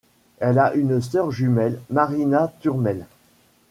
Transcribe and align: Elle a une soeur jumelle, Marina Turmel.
Elle 0.39 0.57
a 0.57 0.73
une 0.73 0.99
soeur 0.99 1.29
jumelle, 1.29 1.79
Marina 1.91 2.51
Turmel. 2.61 3.05